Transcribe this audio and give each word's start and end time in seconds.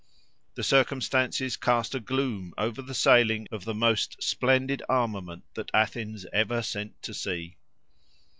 The 0.55 0.63
circumstance 0.63 1.55
cast 1.57 1.93
a 1.93 1.99
gloom 1.99 2.55
over 2.57 2.81
the 2.81 2.95
sailing 2.95 3.47
of 3.51 3.65
the 3.65 3.75
most 3.75 4.15
splendid 4.19 4.81
armament 4.89 5.43
that 5.53 5.69
Athens 5.75 6.25
ever 6.33 6.63
sent 6.63 6.99
to 7.03 7.13
sea. 7.13 7.57